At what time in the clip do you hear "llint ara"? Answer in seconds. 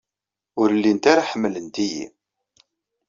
0.77-1.27